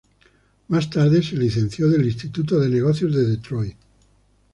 [0.69, 3.77] Más tarde se licenció del Instituto de Negocios de Detroit.